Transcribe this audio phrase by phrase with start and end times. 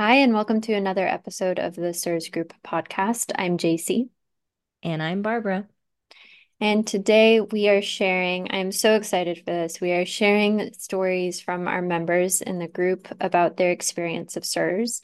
[0.00, 3.32] Hi, and welcome to another episode of the CIRS Group podcast.
[3.34, 4.10] I'm Jacie.
[4.80, 5.66] And I'm Barbara.
[6.60, 9.80] And today we are sharing, I'm so excited for this.
[9.80, 15.00] We are sharing stories from our members in the group about their experience of CIRS.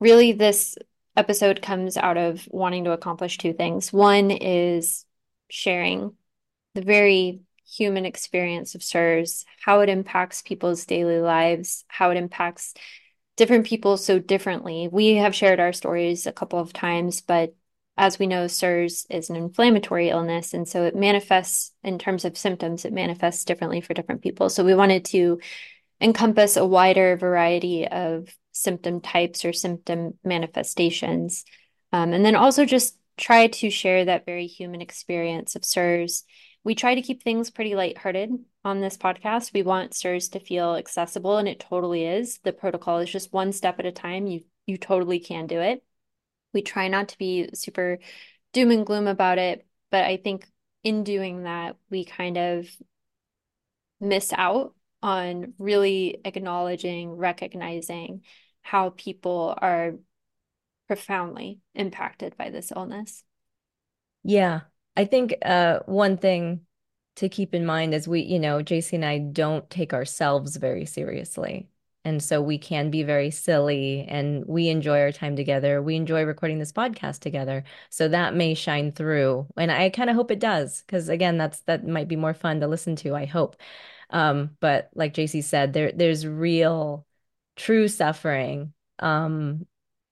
[0.00, 0.76] Really, this
[1.16, 3.92] episode comes out of wanting to accomplish two things.
[3.92, 5.04] One is
[5.48, 6.16] sharing
[6.74, 12.74] the very human experience of CIRS, how it impacts people's daily lives, how it impacts
[13.38, 14.88] different people so differently.
[14.90, 17.54] We have shared our stories a couple of times, but
[17.96, 20.54] as we know, CIRS is an inflammatory illness.
[20.54, 24.50] And so it manifests in terms of symptoms, it manifests differently for different people.
[24.50, 25.40] So we wanted to
[26.00, 31.44] encompass a wider variety of symptom types or symptom manifestations.
[31.92, 36.24] Um, and then also just try to share that very human experience of CIRS
[36.64, 38.30] we try to keep things pretty lighthearted
[38.64, 39.52] on this podcast.
[39.52, 42.40] We want CIRS to feel accessible, and it totally is.
[42.42, 44.26] The protocol is just one step at a time.
[44.26, 45.82] You you totally can do it.
[46.52, 47.98] We try not to be super
[48.52, 50.46] doom and gloom about it, but I think
[50.84, 52.68] in doing that, we kind of
[54.00, 58.22] miss out on really acknowledging, recognizing
[58.62, 59.94] how people are
[60.86, 63.22] profoundly impacted by this illness.
[64.22, 64.62] Yeah,
[64.98, 66.62] I think uh, one thing
[67.16, 70.86] to keep in mind is we, you know, Jacie and I don't take ourselves very
[70.86, 71.68] seriously.
[72.04, 75.80] And so we can be very silly and we enjoy our time together.
[75.80, 77.62] We enjoy recording this podcast together.
[77.90, 79.46] So that may shine through.
[79.56, 82.58] And I kind of hope it does, because again, that's that might be more fun
[82.60, 83.56] to listen to, I hope.
[84.10, 87.06] Um, but like Jacie said, there there's real
[87.56, 89.64] true suffering um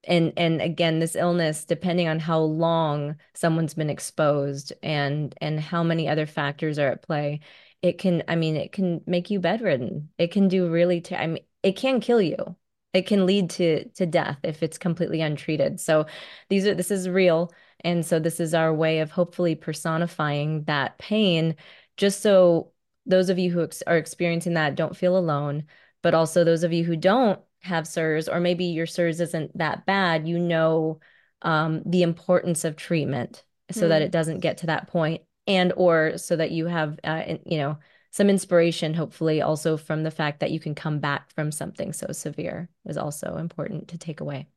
[0.04, 5.82] and and again this illness depending on how long someone's been exposed and and how
[5.82, 7.40] many other factors are at play
[7.82, 10.10] it can i mean it can make you bedridden.
[10.18, 12.56] It can do really t- i mean it can kill you.
[12.92, 15.80] It can lead to to death if it's completely untreated.
[15.80, 16.06] So
[16.48, 17.52] these are this is real.
[17.84, 21.56] And so this is our way of hopefully personifying that pain
[21.96, 22.72] just so
[23.06, 25.64] those of you who ex- are experiencing that don't feel alone
[26.02, 29.86] but also those of you who don't have CIRS, or maybe your CIRS isn't that
[29.86, 31.00] bad, you know
[31.42, 33.88] um, the importance of treatment so mm.
[33.90, 37.58] that it doesn't get to that point, and or so that you have, uh, you
[37.58, 37.78] know,
[38.10, 42.06] some inspiration, hopefully, also from the fact that you can come back from something so
[42.12, 44.48] severe is also important to take away.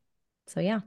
[0.47, 0.79] So yeah.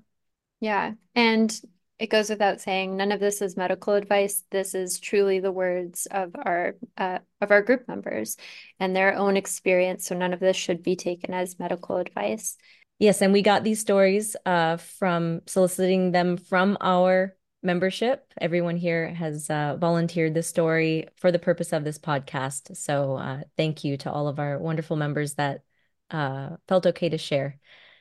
[0.60, 0.94] Yeah.
[1.14, 1.60] And
[2.02, 4.42] it goes without saying, none of this is medical advice.
[4.50, 8.36] This is truly the words of our uh, of our group members
[8.80, 10.06] and their own experience.
[10.06, 12.56] So none of this should be taken as medical advice.
[12.98, 18.26] Yes, and we got these stories uh, from soliciting them from our membership.
[18.40, 22.76] Everyone here has uh, volunteered the story for the purpose of this podcast.
[22.76, 25.62] So uh, thank you to all of our wonderful members that
[26.10, 27.60] uh, felt okay to share.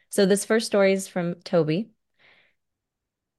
[0.10, 1.92] So this first story is from Tobey.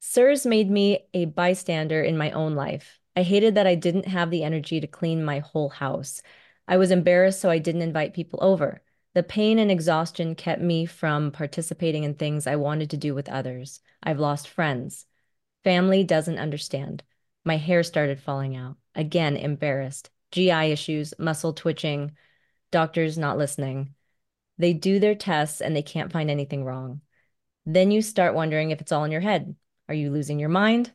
[0.05, 2.99] CIRS made me a bystander in my own life.
[3.15, 6.23] I hated that I didn't have the energy to clean my whole house.
[6.67, 8.83] I was embarrassed, so I didn't invite people over.
[9.15, 13.29] The pain and exhaustion kept me from participating in things I wanted to do with
[13.29, 13.81] others.
[14.03, 15.07] I've lost friends.
[15.62, 17.05] Family doesn't understand.
[17.45, 18.79] My hair started falling out.
[18.97, 20.11] Again, embarrassed.
[20.33, 22.11] GI issues, muscle twitching,
[22.73, 23.95] doctors not listening.
[24.59, 27.03] They do their tests and they can't find anything wrong.
[27.65, 29.55] Then you start wondering if it's all in your head.
[29.88, 30.93] Are you losing your mind?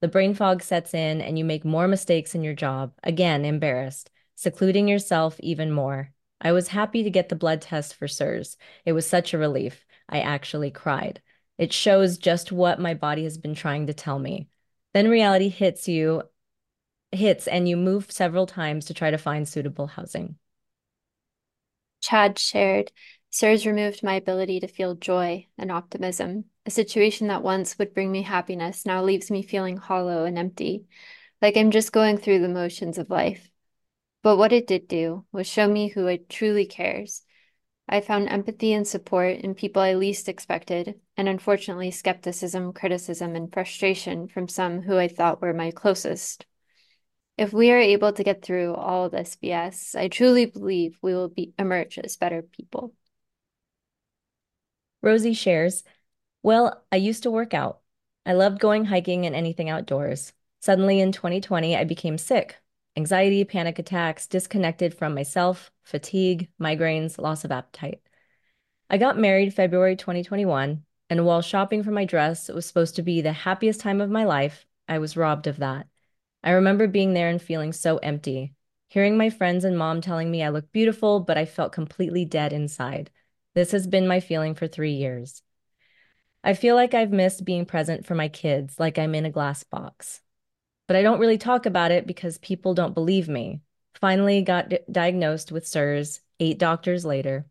[0.00, 2.92] The brain fog sets in and you make more mistakes in your job.
[3.04, 6.12] Again, embarrassed, secluding yourself even more.
[6.40, 8.56] I was happy to get the blood test for CIRS.
[8.84, 9.86] It was such a relief.
[10.08, 11.22] I actually cried.
[11.56, 14.48] It shows just what my body has been trying to tell me.
[14.92, 16.24] Then reality hits you,
[17.12, 20.36] hits, and you move several times to try to find suitable housing.
[22.00, 22.90] Chad shared,
[23.30, 26.46] CIRS removed my ability to feel joy and optimism.
[26.64, 30.86] A situation that once would bring me happiness now leaves me feeling hollow and empty,
[31.40, 33.50] like I'm just going through the motions of life.
[34.22, 37.24] But what it did do was show me who it truly cares.
[37.88, 43.52] I found empathy and support in people I least expected, and unfortunately, skepticism, criticism, and
[43.52, 46.46] frustration from some who I thought were my closest.
[47.36, 51.28] If we are able to get through all this BS, I truly believe we will
[51.28, 52.94] be, emerge as better people.
[55.02, 55.82] Rosie shares
[56.42, 57.80] well, I used to work out.
[58.26, 60.32] I loved going hiking and anything outdoors.
[60.60, 62.56] Suddenly in 2020, I became sick.
[62.96, 68.00] Anxiety, panic attacks, disconnected from myself, fatigue, migraines, loss of appetite.
[68.90, 73.02] I got married February 2021, and while shopping for my dress it was supposed to
[73.02, 75.86] be the happiest time of my life, I was robbed of that.
[76.44, 78.54] I remember being there and feeling so empty,
[78.88, 82.52] hearing my friends and mom telling me I looked beautiful, but I felt completely dead
[82.52, 83.10] inside.
[83.54, 85.42] This has been my feeling for three years.
[86.44, 89.62] I feel like I've missed being present for my kids, like I'm in a glass
[89.62, 90.20] box.
[90.88, 93.60] But I don't really talk about it because people don't believe me.
[94.00, 97.46] Finally got di diagnosed with CIRS eight doctors later.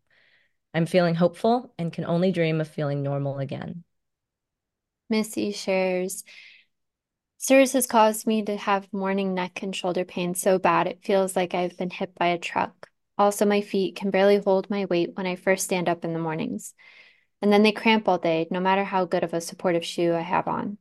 [0.74, 3.84] I'm feeling hopeful and can only dream of feeling normal again.
[5.08, 6.24] Missy shares,
[7.38, 11.34] CIRS has caused me to have morning neck and shoulder pain so bad it feels
[11.34, 12.88] like I've been hit by a truck.
[13.18, 16.18] Also, my feet can barely hold my weight when I first stand up in the
[16.18, 16.72] mornings.
[17.42, 20.20] And then they cramp all day, no matter how good of a supportive shoe I
[20.20, 20.78] have on.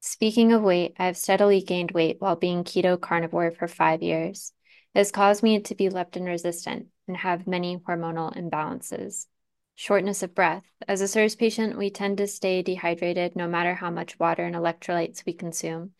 [0.00, 4.52] Speaking of weight, I have steadily gained weight while being keto carnivore for five years.
[4.94, 9.26] It has caused me to be leptin resistant and have many hormonal imbalances.
[9.74, 10.64] Shortness of breath.
[10.86, 14.54] As a CIRS patient, we tend to stay dehydrated no matter how much water and
[14.54, 15.90] electrolytes we consume.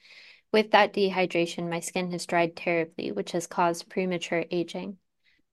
[0.53, 4.99] With that dehydration, my skin has dried terribly, which has caused premature aging.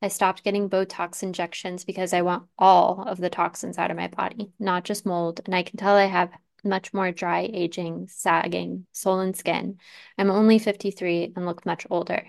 [0.04, 4.10] I stopped getting Botox injections because I want all of the toxins out of my
[4.10, 5.40] body, not just mold.
[5.46, 6.30] And I can tell I have
[6.62, 9.80] much more dry, aging, sagging, swollen skin.
[10.18, 12.28] I'm only 53 and look much older.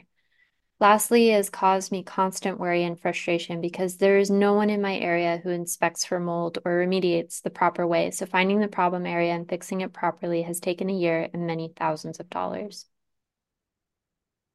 [0.79, 4.81] Lastly, it has caused me constant worry and frustration because there is no one in
[4.81, 8.13] my area who inspects for mold or remediates the proper way.
[8.13, 11.73] So finding the problem area and fixing it properly has taken a year and many
[11.77, 12.87] thousands of dollars.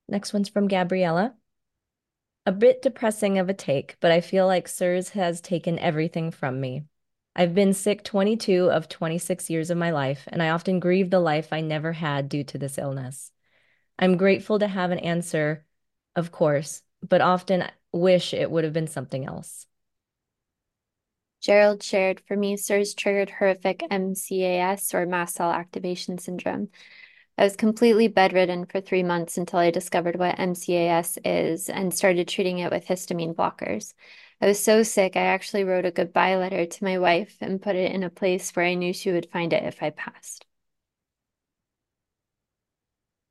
[0.07, 1.35] Next one's from Gabriella.
[2.49, 6.59] A bit depressing of a take, but I feel like CIRS has taken everything from
[6.59, 6.85] me.
[7.35, 11.19] I've been sick 22 of 26 years of my life, and I often grieve the
[11.19, 13.31] life I never had due to this illness.
[13.99, 15.63] I'm grateful to have an answer,
[16.15, 19.67] of course, but often wish it would have been something else.
[21.41, 26.69] Gerald shared, for me, CIRS triggered horrific MCAS or mast cell activation syndrome.
[27.39, 32.27] I was completely bedridden for three months until I discovered what MCAS is and started
[32.27, 33.93] treating it with histamine blockers.
[34.41, 37.77] I was so sick, I actually wrote a goodbye letter to my wife and put
[37.77, 40.45] it in a place where I knew she would find it if I passed.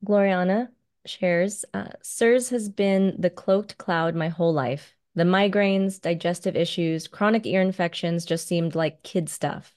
[0.03, 0.69] Gloriana
[1.05, 4.97] shares, uh, CIRS has been the cloaked cloud my whole life.
[5.17, 9.77] The migraines, digestive issues, chronic ear infections just seemed like kid stuff.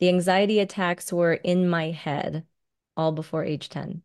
[0.00, 2.44] The anxiety attacks were in my head
[2.96, 4.02] all before age 10.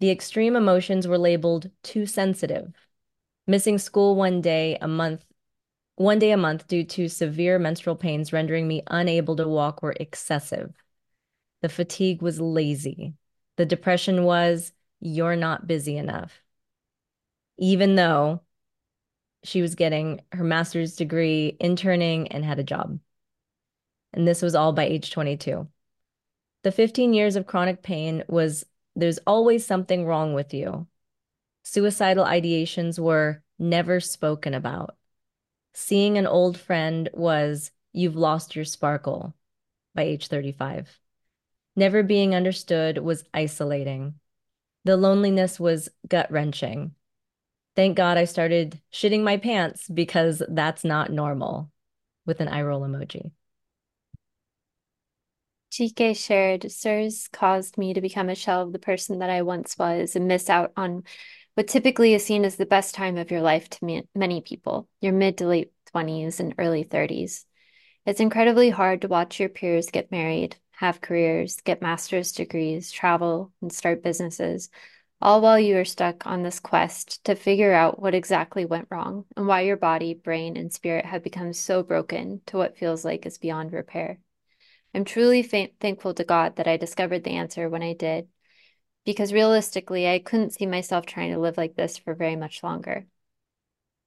[0.00, 2.72] The extreme emotions were labeled too sensitive.
[3.46, 5.24] Missing school one day a month
[5.96, 9.94] one day a month due to severe menstrual pains rendering me unable to walk were
[9.98, 10.72] excessive.
[11.62, 13.14] The fatigue was lazy.
[13.56, 16.42] The depression was you're not busy enough.
[17.58, 18.42] Even though
[19.44, 22.98] she was getting her master's degree, interning, and had a job.
[24.12, 25.68] And this was all by age 22.
[26.64, 28.64] The 15 years of chronic pain was
[28.96, 30.86] there's always something wrong with you.
[31.62, 34.96] Suicidal ideations were never spoken about.
[35.74, 39.34] Seeing an old friend was you've lost your sparkle
[39.94, 40.98] by age 35.
[41.76, 44.14] Never being understood was isolating.
[44.84, 46.94] The loneliness was gut wrenching.
[47.76, 51.70] Thank God I started shitting my pants because that's not normal
[52.24, 53.32] with an eye roll emoji.
[55.74, 59.76] Chike shared, CIRS caused me to become a shell of the person that I once
[59.76, 61.02] was and miss out on
[61.54, 65.12] what typically is seen as the best time of your life to many people, your
[65.12, 67.44] mid to late 20s and early 30s.
[68.06, 73.50] It's incredibly hard to watch your peers get married, have careers, get master's degrees, travel,
[73.60, 74.70] and start businesses,
[75.20, 79.24] all while you are stuck on this quest to figure out what exactly went wrong
[79.36, 83.26] and why your body, brain, and spirit have become so broken to what feels like
[83.26, 84.20] is beyond repair.
[84.94, 88.28] I'm truly thankful to God that I discovered the answer when I did,
[89.04, 93.06] because realistically, I couldn't see myself trying to live like this for very much longer.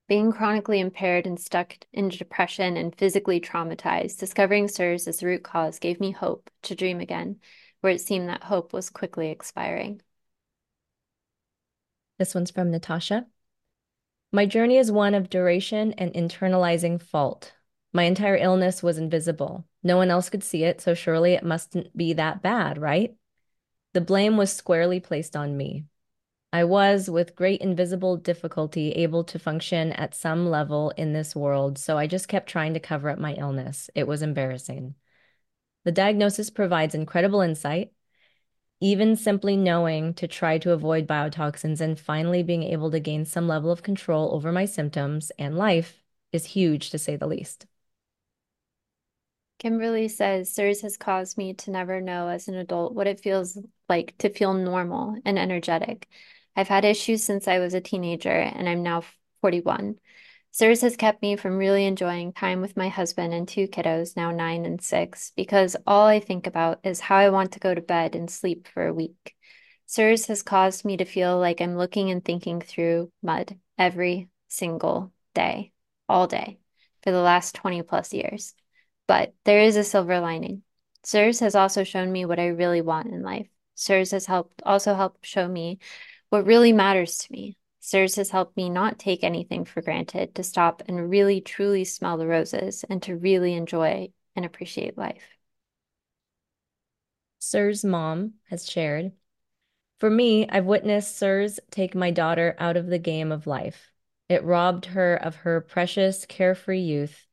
[0.08, 5.44] Being chronically impaired and stuck in depression and physically traumatized, discovering CIRS as the root
[5.44, 7.42] cause gave me hope to dream again,
[7.82, 10.02] where it seemed that hope was quickly expiring.
[12.18, 13.26] This one's from Natascha.
[14.32, 17.52] My journey is one of duration and internalizing fault.
[17.98, 19.66] My entire illness was invisible.
[19.82, 23.16] No one else could see it, so surely it mustn't be that bad, right?
[23.94, 25.86] The blame was squarely placed on me.
[26.54, 31.80] I was, with great invisible difficulty, able to function at some level in this world,
[31.80, 33.90] so I just kept trying to cover up my illness.
[33.96, 34.94] It was embarrassing.
[35.84, 37.94] The diagnosis provides incredible insight.
[38.80, 43.48] Even simply knowing to try to avoid biotoxins and finally being able to gain some
[43.48, 47.66] level of control over my symptoms and life is huge, to say the least.
[49.60, 53.58] Kimberly says CIRS has caused me to never know as an adult what it feels
[53.90, 56.08] like to feel normal and energetic.
[56.56, 59.04] I've had issues since I was a teenager and I'm now
[59.42, 59.96] 41.
[60.52, 64.32] CIRS has kept me from really enjoying time with my husband and two kiddos, now
[64.32, 67.82] nine and six, because all I think about is how I want to go to
[67.82, 69.36] bed and sleep for a week.
[69.88, 75.14] CIRS has caused me to feel like I'm looking and thinking through mud every single
[75.34, 75.72] day,
[76.10, 76.60] all day,
[77.04, 78.54] for the last 20 plus years.
[79.08, 80.64] But there is a silver lining.
[81.04, 83.48] CIRS has also shown me what I really want in life.
[83.76, 85.80] CIRS has helped also helped show me
[86.30, 87.58] what really matters to me.
[87.80, 92.18] CIRS has helped me not take anything for granted, to stop and really truly smell
[92.18, 95.24] the roses and to really enjoy and appreciate life.
[97.40, 99.14] CIRS' mom has shared
[100.00, 103.92] For me, I've witnessed CIRS take my daughter out of the game of life.
[104.28, 107.27] It robbed her of her precious, carefree youth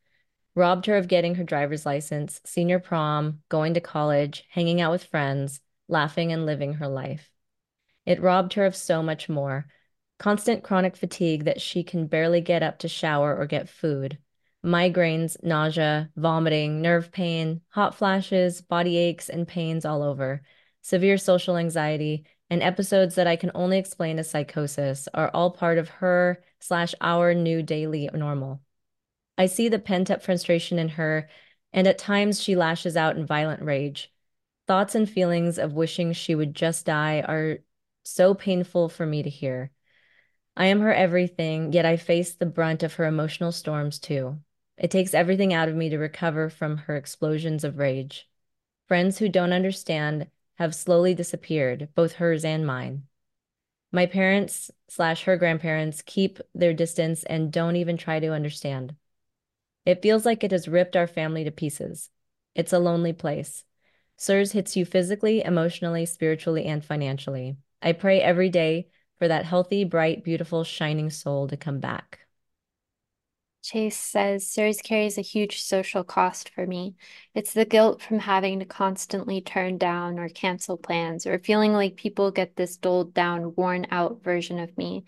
[0.55, 5.05] robbed her of getting her driver's license, senior prom, going to college, hanging out with
[5.05, 7.31] friends, laughing and living her life.
[8.07, 9.67] It robbed her of so much more
[10.19, 14.19] constant chronic fatigue that she can barely get up to shower or get food,
[14.65, 20.43] migraines, nausea, vomiting, nerve pain, hot flashes, body aches, and pains all over,
[20.83, 25.79] severe social anxiety, and episodes that I can only explain as psychosis are all part
[25.79, 28.61] of her slash our new daily normal.
[29.37, 31.29] I see the pent up frustration in her,
[31.73, 34.13] and at times she lashes out in violent rage.
[34.67, 37.59] Thoughts and feelings of wishing she would just die are
[38.05, 39.71] so painful for me to hear.
[40.57, 44.39] I am her everything, yet I face the brunt of her emotional storms too.
[44.77, 48.29] It takes everything out of me to recover from her explosions of rage.
[48.87, 53.05] Friends who don't understand have slowly disappeared, both hers and mine.
[53.91, 58.95] My parents slash her grandparents keep their distance and don't even try to understand.
[59.85, 62.11] It feels like it has ripped our family to pieces.
[62.55, 63.65] It's a lonely place.
[64.17, 67.57] CIRS hits you physically, emotionally, spiritually, and financially.
[67.83, 68.89] I pray every day
[69.19, 72.21] for that healthy, bright, beautiful, shining soul to come back.
[73.63, 76.97] Chase says CIRS carries a huge social cost for me.
[77.35, 81.97] It's the guilt from having to constantly turn down or cancel plans, or feeling like
[81.97, 85.05] people get this doled down, worn out version of me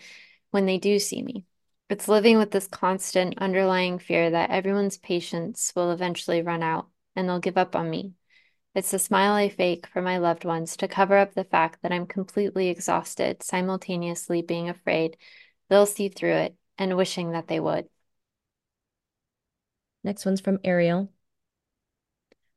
[0.50, 1.44] when they do see me.
[1.88, 7.28] It's living with this constant underlying fear that everyone's patience will eventually run out and
[7.28, 8.14] they'll give up on me.
[8.74, 11.92] It's the smile I fake for my loved ones to cover up the fact that
[11.92, 15.16] I'm completely exhausted, simultaneously being afraid
[15.68, 17.88] they'll see through it and wishing that they would.
[20.02, 21.10] Next one's from Ariel.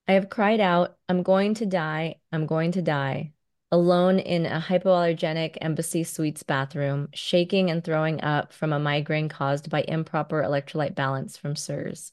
[0.07, 3.33] I have cried out, I'm going to die, I'm going to die
[3.71, 9.69] alone in a hypoallergenic Embassy Suites bathroom, shaking and throwing up from a migraine caused
[9.69, 12.11] by improper electrolyte balance from CIRS.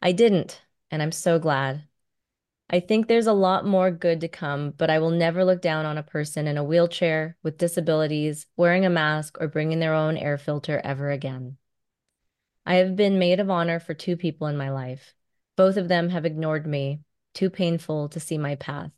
[0.00, 1.84] I didn't, and I'm so glad.
[2.68, 5.84] I think there's a lot more good to come, but I will never look down
[5.84, 10.16] on a person in a wheelchair with disabilities, wearing a mask, or bringing their own
[10.16, 11.58] air filter ever again.
[12.64, 15.14] I have been maid of honor for two people in my life.
[15.56, 17.00] Both of them have ignored me,
[17.34, 18.90] too painful to see my path.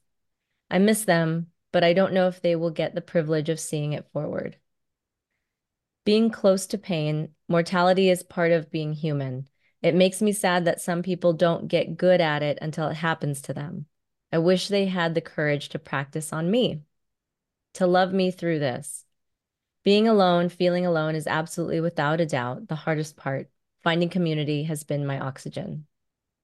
[0.71, 3.93] I miss them, but I don't know if they will get the privilege of seeing
[3.93, 4.57] it forward.
[6.05, 9.49] Being close to pain, mortality is part of being human.
[9.83, 13.43] It makes me sad that some people don't get good at it until it happens
[13.43, 13.87] to them.
[14.33, 16.83] I wish they had the courage to practice on me,
[17.75, 19.05] to love me through this.
[19.85, 23.51] Being alone, feeling alone is absolutely without a doubt the hardest part.
[23.83, 25.87] Finding community has been my oxygen.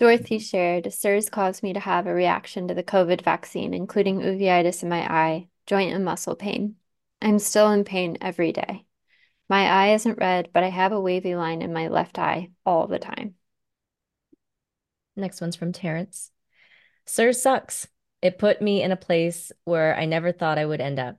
[0.01, 4.83] Dorothy shared, CIRS caused me to have a reaction to the COVID vaccine, including uveitis
[4.83, 6.77] in my eye, joint and muscle pain.
[7.21, 8.87] I'm still in pain every day.
[9.51, 12.87] My eye isn't red, but I have a wavy line in my left eye all
[12.87, 13.35] the time.
[15.17, 16.31] Next one's from Terrance.
[17.05, 17.87] CIRS sucks.
[18.23, 21.19] It put me in a place where I never thought I would end up.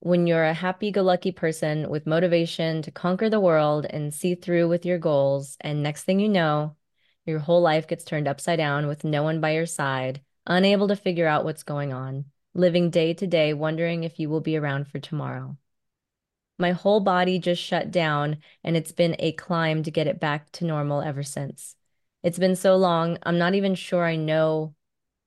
[0.00, 4.34] When you're a happy go lucky person with motivation to conquer the world and see
[4.34, 6.74] through with your goals, and next thing you know,
[7.26, 10.96] your whole life gets turned upside down with no one by your side, unable to
[10.96, 14.88] figure out what's going on, living day to day, wondering if you will be around
[14.88, 15.56] for tomorrow.
[16.58, 20.50] My whole body just shut down, and it's been a climb to get it back
[20.52, 21.76] to normal ever since.
[22.22, 24.74] It's been so long, I'm not even sure I know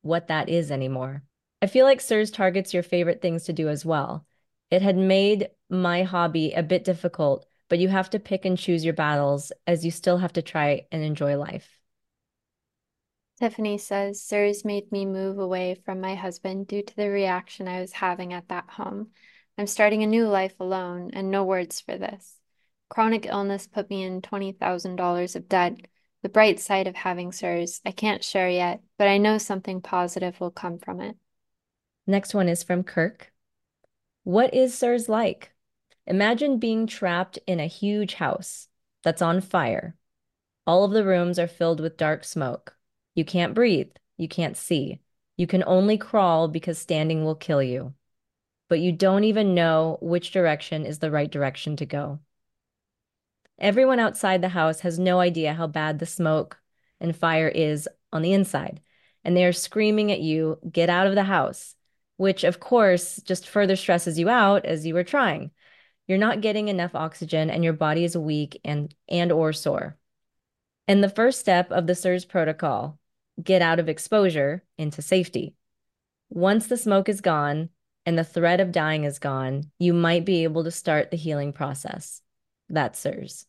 [0.01, 1.23] what that is anymore.
[1.61, 4.25] I feel like CIRS targets your favorite things to do as well.
[4.71, 8.83] It had made my hobby a bit difficult, but you have to pick and choose
[8.83, 11.78] your battles as you still have to try and enjoy life.
[13.39, 17.79] Tiffany says, CIRS made me move away from my husband due to the reaction I
[17.79, 19.11] was having at that home.
[19.57, 22.35] I'm starting a new life alone and no words for this.
[22.89, 25.77] Chronic illness put me in $20,000 of debt.
[26.21, 30.41] The bright side of having CIRS, I can't share yet, but I know something positive
[30.41, 31.15] will come from it.
[32.05, 33.31] Next one is from Kirk.
[34.23, 35.53] What is CIRS like?
[36.05, 38.67] Imagine being trapped in a huge house.
[39.01, 39.95] that's on fire.
[40.67, 42.75] All of the rooms are filled with dark smoke.
[43.19, 43.91] You can't breathe.
[44.15, 45.01] You can't see.
[45.35, 47.93] You can only crawl because standing will kill you.
[48.69, 52.19] But you don't even know which direction is the right direction to go.
[53.59, 56.61] Everyone outside the house has no idea how bad the smoke
[57.01, 58.79] and fire is on the inside.
[59.25, 61.75] And they are screaming at you, get out of the house,
[62.15, 65.51] which of course just further stresses you out as you are trying.
[66.07, 69.97] You're not getting enough oxygen and your body is weak and and or sore.
[70.87, 72.97] And the first step of the CIRS protocol,
[73.41, 75.55] get out of exposure into safety.
[76.29, 77.69] Once the smoke is gone
[78.05, 81.53] and the threat of dying is gone, you might be able to start the healing
[81.53, 82.21] process.
[82.69, 83.45] That's CIRS.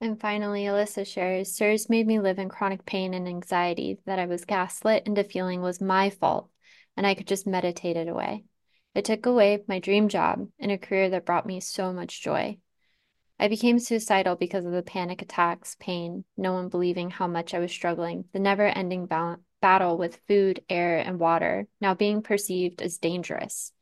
[0.00, 4.26] And finally, Alyssa shares CIRS made me live in chronic pain and anxiety that I
[4.26, 6.50] was gaslit into feeling was my fault,
[6.96, 8.44] and I could just meditate it away.
[8.94, 12.58] It took away my dream job and a career that brought me so much joy.
[13.38, 17.58] I became suicidal because of the panic attacks, pain, no one believing how much I
[17.58, 22.80] was struggling, the never ending ba battle with food, air, and water, now being perceived
[22.82, 23.72] as dangerous.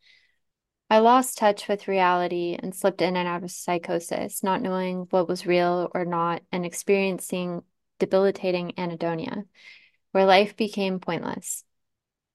[0.91, 5.29] I lost touch with reality and slipped in and out of psychosis, not knowing what
[5.29, 7.63] was real or not, and experiencing
[7.99, 9.45] debilitating anhedonia,
[10.13, 11.65] where life became pointless.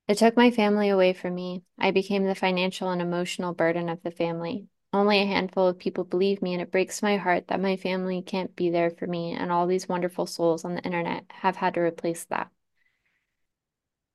[0.07, 1.63] It took my family away from me.
[1.77, 4.67] I became the financial and emotional burden of the family.
[4.91, 8.21] Only a handful of people believe me, and it breaks my heart that my family
[8.21, 11.75] can't be there for me, and all these wonderful souls on the internet have had
[11.75, 12.51] to replace that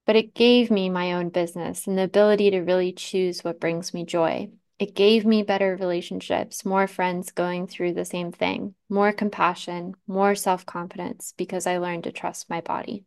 [0.07, 3.95] but it gave me my own business and the ability to really choose what brings
[3.95, 4.51] me joy.
[4.79, 10.35] It gave me better relationships, more friends going through the same thing, more compassion, more
[10.35, 13.05] self confidence because I learned to trust my body.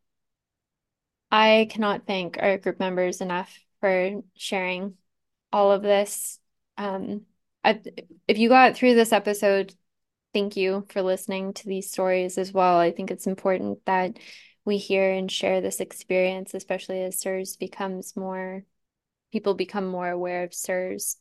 [1.29, 4.95] I cannot thank our group members enough for sharing
[5.51, 6.39] all of this.
[6.77, 7.25] Um,
[8.27, 9.73] If you got through this episode,
[10.33, 12.77] thank you for listening to these stories as well.
[12.77, 14.17] I think it's important that
[14.63, 18.63] we hear and share this experience, especially as CIRS becomes more,
[19.31, 21.17] people become more aware of CIRS.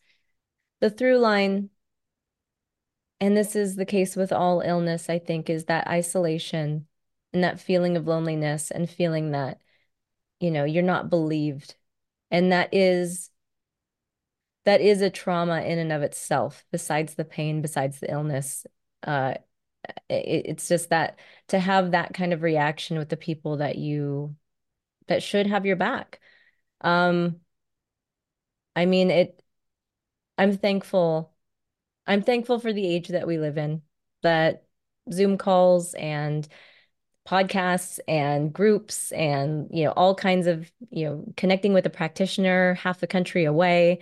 [0.81, 1.71] The through line,
[3.21, 6.87] and this is the case with all illness, I think, is that isolation
[7.33, 9.59] and that feeling of loneliness and feeling that,
[10.39, 11.77] you know, you're not believed.
[12.31, 13.31] And that is
[14.67, 18.67] that is a trauma in and of itself, besides the pain, besides the illness.
[19.03, 19.35] Uh,
[20.09, 24.37] it, it's just that to have that kind of reaction with the people that you
[25.07, 26.21] that should have your back.
[26.81, 27.37] Um,
[28.75, 29.43] I mean, it,
[30.37, 31.33] I'm thankful.
[32.07, 33.83] I'm thankful for the age that we live in,
[34.23, 34.65] that
[35.13, 36.47] Zoom calls and
[37.27, 42.75] podcasts and groups and, you know, all kinds of, you know, connecting with a practitioner
[42.75, 44.01] half the country away.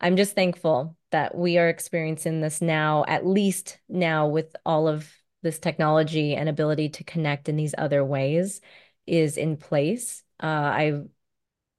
[0.00, 5.10] I'm just thankful that we are experiencing this now, at least now with all of
[5.42, 8.60] this technology and ability to connect in these other ways
[9.06, 10.22] is in place.
[10.42, 11.02] Uh, I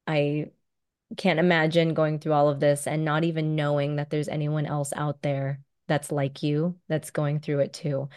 [0.07, 0.51] I
[1.17, 4.93] can't imagine going through all of this and not even knowing that there's anyone else
[4.95, 8.09] out there that's like you that's going through it too.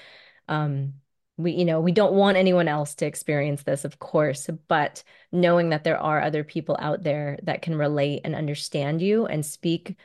[0.49, 0.95] Um,
[1.37, 5.71] we you know we don't want anyone else to experience this of course but knowing
[5.71, 9.97] that there are other people out there that can relate and understand you and speak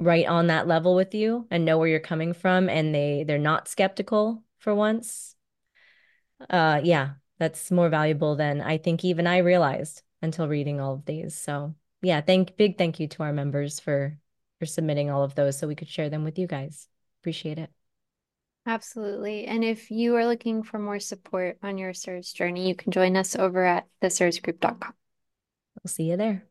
[0.00, 3.38] right on that level with you and know where you're coming from and they they're
[3.38, 5.34] not skeptical for once
[6.50, 11.04] uh yeah that's more valuable than i think even i realized until reading all of
[11.04, 11.34] these.
[11.34, 14.18] So yeah thank big thank you to our members for
[14.58, 16.88] for submitting all of those so we could share them with you guys.
[17.20, 17.77] Appreciate it
[18.68, 22.92] absolutely and if you are looking for more support on your CIRS journey you can
[22.92, 24.94] join us over at theCIRSgroup.com
[25.82, 26.44] we'll see you there